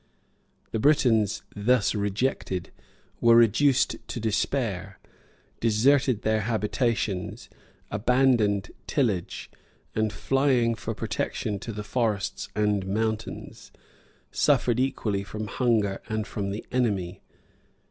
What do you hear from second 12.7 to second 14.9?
mountains, suffered